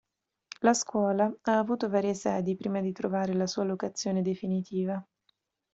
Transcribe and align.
La 0.61 0.73
scuola 0.73 1.31
ha 1.43 1.59
avuto 1.59 1.87
varie 1.87 2.15
sedi 2.15 2.55
prima 2.55 2.81
di 2.81 2.91
trovare 2.91 3.33
la 3.35 3.45
sua 3.45 3.65
locazione 3.65 4.23
definitiva. 4.23 4.99